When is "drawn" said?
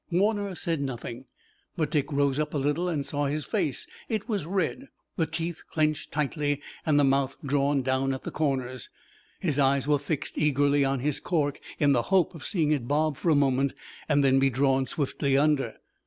7.45-7.83, 14.49-14.87